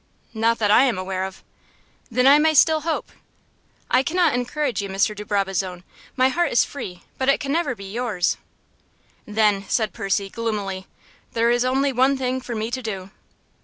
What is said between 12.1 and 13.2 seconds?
thing for me to do."